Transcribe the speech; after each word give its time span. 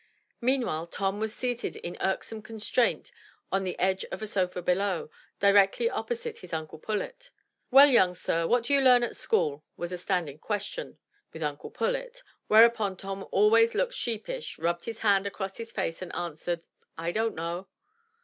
Meanwhile 0.41 0.87
Tom 0.87 1.19
was 1.19 1.31
seated 1.31 1.75
in 1.75 1.95
irksome 2.01 2.41
constraint 2.41 3.11
on 3.51 3.63
the 3.63 3.77
edge 3.77 4.03
of 4.05 4.23
a 4.23 4.25
sofa 4.25 4.59
below, 4.63 5.11
directly 5.39 5.87
opposite 5.91 6.39
his 6.39 6.53
Uncle 6.53 6.79
Pullet." 6.79 7.29
Well, 7.69 7.87
young 7.87 8.15
sir, 8.15 8.47
what 8.47 8.63
do 8.63 8.73
you 8.73 8.81
learn 8.81 9.03
at 9.03 9.15
school? 9.15 9.63
was 9.77 9.91
a 9.91 9.99
standing 9.99 10.39
question 10.39 10.97
with 11.33 11.43
Uncle 11.43 11.69
Pullet; 11.69 12.23
whereupon 12.47 12.97
Tom 12.97 13.27
always 13.29 13.75
looked 13.75 13.93
sheep 13.93 14.27
ish, 14.27 14.57
rubbed 14.57 14.85
his 14.85 15.01
hands 15.01 15.27
across 15.27 15.57
his 15.57 15.71
face 15.71 16.01
and 16.01 16.11
answered, 16.15 16.61
I 16.97 17.11
don't 17.11 17.35
know. 17.35 17.67